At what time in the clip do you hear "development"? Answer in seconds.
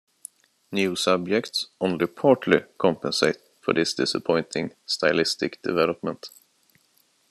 5.61-6.31